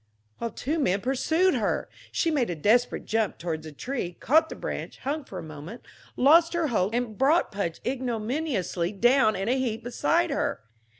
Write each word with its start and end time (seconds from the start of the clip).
while 0.39 0.49
two 0.49 0.79
men 0.79 0.99
pursued 0.99 1.53
her. 1.53 1.87
She 2.11 2.31
made 2.31 2.49
a 2.49 2.55
desperate 2.55 3.05
jump 3.05 3.37
toward 3.37 3.61
the 3.61 3.71
tree, 3.71 4.13
caught 4.19 4.49
the 4.49 4.55
branch, 4.55 4.97
hung 4.97 5.25
for 5.25 5.37
a 5.37 5.43
moment, 5.43 5.85
lost 6.17 6.53
her 6.53 6.69
hold, 6.69 6.95
and 6.95 7.15
brought 7.19 7.51
Pudge 7.51 7.79
ignominiously 7.85 8.93
down 8.93 9.35
in 9.35 9.47
a 9.47 9.59
heap 9.59 9.83
beside 9.83 10.31
her. 10.31 10.61